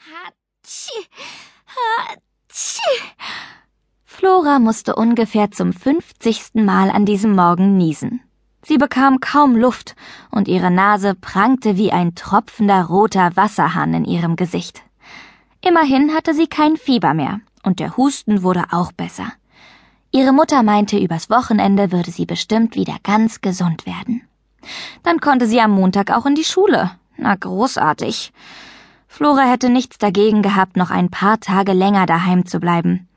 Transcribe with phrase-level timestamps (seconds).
[0.00, 1.06] Hatschi,
[1.66, 3.02] hatschi.
[4.06, 8.22] Flora musste ungefähr zum fünfzigsten Mal an diesem Morgen niesen.
[8.62, 9.94] Sie bekam kaum Luft
[10.30, 14.82] und ihre Nase prangte wie ein tropfender roter Wasserhahn in ihrem Gesicht.
[15.60, 19.30] Immerhin hatte sie kein Fieber mehr und der Husten wurde auch besser.
[20.12, 24.26] Ihre Mutter meinte, übers Wochenende würde sie bestimmt wieder ganz gesund werden.
[25.02, 26.90] Dann konnte sie am Montag auch in die Schule.
[27.18, 28.32] Na großartig.
[29.12, 33.08] Flora hätte nichts dagegen gehabt, noch ein paar Tage länger daheim zu bleiben.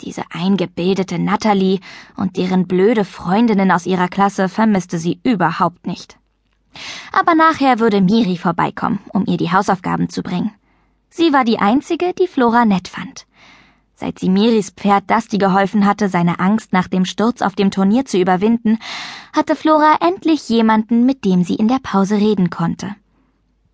[0.00, 1.78] Diese eingebildete Natalie
[2.16, 6.16] und deren blöde Freundinnen aus ihrer Klasse vermisste sie überhaupt nicht.
[7.12, 10.52] Aber nachher würde Miri vorbeikommen, um ihr die Hausaufgaben zu bringen.
[11.10, 13.26] Sie war die einzige, die Flora nett fand.
[13.94, 18.06] Seit sie Miris Pferd Dusty geholfen hatte, seine Angst nach dem Sturz auf dem Turnier
[18.06, 18.78] zu überwinden,
[19.34, 22.96] hatte Flora endlich jemanden, mit dem sie in der Pause reden konnte.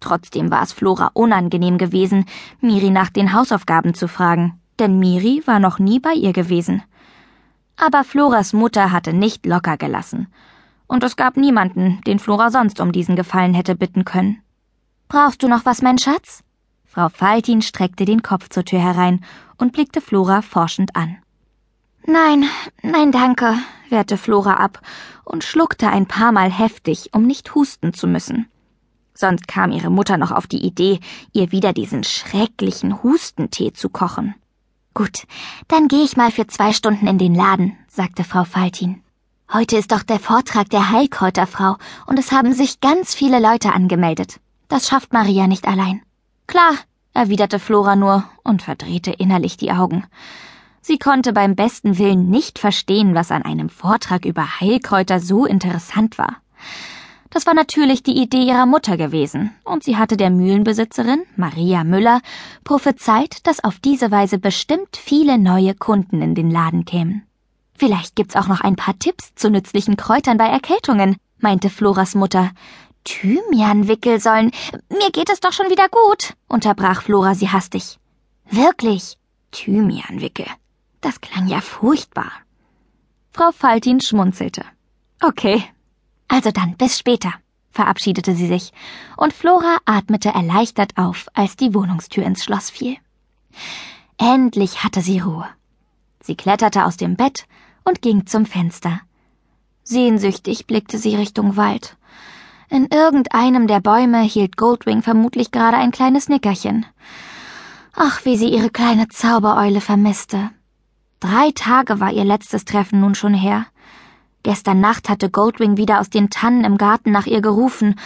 [0.00, 2.24] Trotzdem war es Flora unangenehm gewesen,
[2.60, 6.82] Miri nach den Hausaufgaben zu fragen denn Miri war noch nie bei ihr gewesen.
[7.76, 10.28] Aber Floras Mutter hatte nicht locker gelassen.
[10.86, 14.42] Und es gab niemanden, den Flora sonst um diesen Gefallen hätte bitten können.
[15.08, 16.42] Brauchst du noch was, mein Schatz?
[16.86, 19.24] Frau Faltin streckte den Kopf zur Tür herein
[19.58, 21.18] und blickte Flora forschend an.
[22.06, 22.46] Nein,
[22.82, 23.54] nein, danke,
[23.90, 24.80] wehrte Flora ab
[25.24, 28.48] und schluckte ein paar Mal heftig, um nicht husten zu müssen.
[29.20, 31.00] Sonst kam ihre Mutter noch auf die Idee,
[31.32, 34.36] ihr wieder diesen schrecklichen Hustentee zu kochen.
[34.94, 35.24] Gut,
[35.66, 39.02] dann gehe ich mal für zwei Stunden in den Laden, sagte Frau Faltin.
[39.52, 44.38] Heute ist doch der Vortrag der Heilkräuterfrau und es haben sich ganz viele Leute angemeldet.
[44.68, 46.00] Das schafft Maria nicht allein.
[46.46, 46.74] Klar,
[47.12, 50.06] erwiderte Flora nur und verdrehte innerlich die Augen.
[50.80, 56.18] Sie konnte beim besten Willen nicht verstehen, was an einem Vortrag über Heilkräuter so interessant
[56.18, 56.36] war.
[57.30, 62.20] Das war natürlich die Idee ihrer Mutter gewesen, und sie hatte der Mühlenbesitzerin, Maria Müller,
[62.64, 67.24] prophezeit, dass auf diese Weise bestimmt viele neue Kunden in den Laden kämen.
[67.74, 72.50] Vielleicht gibt's auch noch ein paar Tipps zu nützlichen Kräutern bei Erkältungen, meinte Floras Mutter.
[73.04, 74.50] Thymianwickel sollen.
[74.90, 77.98] Mir geht es doch schon wieder gut, unterbrach Flora sie hastig.
[78.50, 79.16] Wirklich?
[79.52, 80.46] Thymianwickel.
[81.00, 82.32] Das klang ja furchtbar.
[83.32, 84.64] Frau Faltin schmunzelte.
[85.22, 85.62] Okay,
[86.28, 87.32] also dann, bis später,
[87.70, 88.72] verabschiedete sie sich,
[89.16, 92.96] und Flora atmete erleichtert auf, als die Wohnungstür ins Schloss fiel.
[94.18, 95.48] Endlich hatte sie Ruhe.
[96.20, 97.46] Sie kletterte aus dem Bett
[97.84, 99.00] und ging zum Fenster.
[99.82, 101.96] Sehnsüchtig blickte sie Richtung Wald.
[102.68, 106.84] In irgendeinem der Bäume hielt Goldwing vermutlich gerade ein kleines Nickerchen.
[107.94, 110.50] Ach, wie sie ihre kleine Zaubereule vermisste.
[111.20, 113.66] Drei Tage war ihr letztes Treffen nun schon her.
[114.48, 117.96] Gestern Nacht hatte Goldwing wieder aus den Tannen im Garten nach ihr gerufen,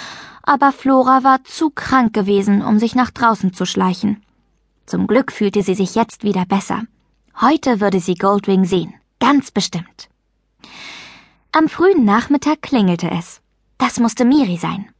[0.43, 4.25] aber Flora war zu krank gewesen, um sich nach draußen zu schleichen.
[4.85, 6.83] Zum Glück fühlte sie sich jetzt wieder besser.
[7.41, 10.09] Heute würde sie Goldwing sehen, ganz bestimmt.
[11.53, 13.41] Am frühen Nachmittag klingelte es.
[13.79, 14.91] Das musste Miri sein.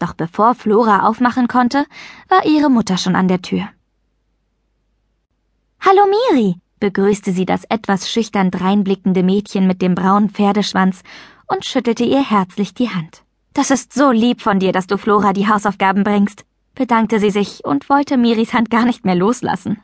[0.00, 1.86] Doch bevor Flora aufmachen konnte,
[2.28, 3.68] war ihre Mutter schon an der Tür.
[5.82, 6.02] Hallo
[6.32, 11.02] Miri, begrüßte sie das etwas schüchtern dreinblickende Mädchen mit dem braunen Pferdeschwanz
[11.46, 13.22] und schüttelte ihr herzlich die Hand.
[13.52, 17.64] Das ist so lieb von dir, dass du Flora die Hausaufgaben bringst, bedankte sie sich
[17.64, 19.78] und wollte Miris Hand gar nicht mehr loslassen.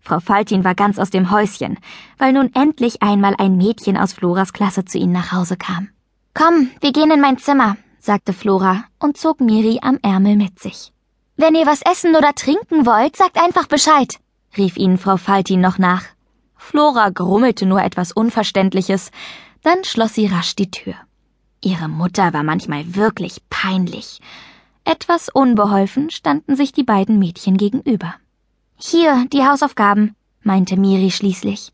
[0.00, 1.78] Frau Faltin war ganz aus dem Häuschen,
[2.16, 5.88] weil nun endlich einmal ein Mädchen aus Floras Klasse zu ihnen nach Hause kam.
[6.32, 10.92] Komm, wir gehen in mein Zimmer, sagte Flora und zog Miri am Ärmel mit sich.
[11.36, 14.16] Wenn ihr was essen oder trinken wollt, sagt einfach Bescheid
[14.56, 16.04] rief ihnen Frau Faltin noch nach.
[16.56, 19.10] Flora grummelte nur etwas Unverständliches,
[19.62, 20.94] dann schloss sie rasch die Tür.
[21.62, 24.20] Ihre Mutter war manchmal wirklich peinlich.
[24.84, 28.14] Etwas unbeholfen standen sich die beiden Mädchen gegenüber.
[28.76, 31.72] Hier, die Hausaufgaben, meinte Miri schließlich.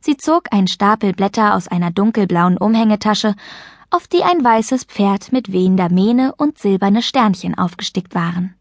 [0.00, 3.34] Sie zog einen Stapel Blätter aus einer dunkelblauen Umhängetasche,
[3.90, 8.54] auf die ein weißes Pferd mit wehender Mähne und silberne Sternchen aufgestickt waren.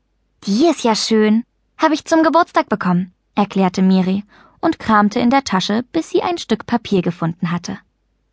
[0.46, 1.44] Die ist ja schön.
[1.78, 4.24] Habe ich zum Geburtstag bekommen erklärte Miri
[4.60, 7.78] und kramte in der Tasche, bis sie ein Stück Papier gefunden hatte.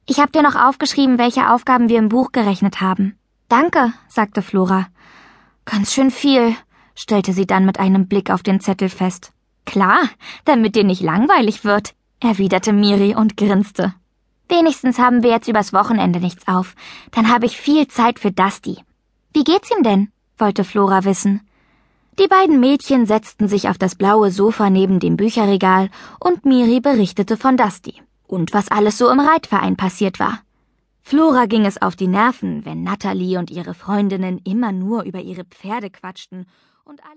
[0.06, 3.18] Ich hab dir noch aufgeschrieben, welche Aufgaben wir im Buch gerechnet haben.
[3.48, 4.88] Danke, sagte Flora.
[5.64, 6.54] Ganz schön viel,
[6.94, 9.32] stellte sie dann mit einem Blick auf den Zettel fest.
[9.64, 10.02] Klar,
[10.44, 13.94] damit dir nicht langweilig wird, erwiderte Miri und grinste.
[14.48, 16.74] Wenigstens haben wir jetzt übers Wochenende nichts auf.
[17.12, 18.78] Dann habe ich viel Zeit für Dusty.
[19.32, 20.10] Wie geht's ihm denn?
[20.38, 21.40] wollte Flora wissen.
[22.19, 25.90] Die beiden Mädchen setzten sich auf das blaue Sofa neben dem Bücherregal
[26.20, 30.38] und Miri berichtete von Dusty und was alles so im Reitverein passiert war.
[31.02, 35.44] Flora ging es auf die Nerven, wenn Natalie und ihre Freundinnen immer nur über ihre
[35.44, 36.46] Pferde quatschten
[36.84, 37.12] und alle